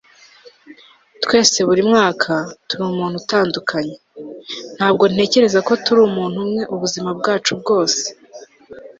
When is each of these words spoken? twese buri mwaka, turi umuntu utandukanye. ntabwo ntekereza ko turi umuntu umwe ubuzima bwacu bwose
twese 1.23 1.57
buri 1.67 1.81
mwaka, 1.89 2.31
turi 2.67 2.81
umuntu 2.91 3.15
utandukanye. 3.23 3.95
ntabwo 4.77 5.03
ntekereza 5.13 5.59
ko 5.67 5.73
turi 5.83 6.01
umuntu 6.09 6.37
umwe 6.45 6.61
ubuzima 6.73 7.09
bwacu 7.19 7.51
bwose 7.61 8.03